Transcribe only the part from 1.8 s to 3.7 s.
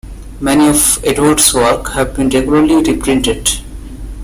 have been regularly reprinted.